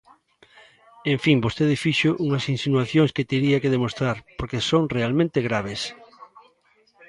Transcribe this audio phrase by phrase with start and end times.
[1.13, 5.81] En fin, vostede fixo unhas insinuacións que tería que demostrar porque son realmente graves.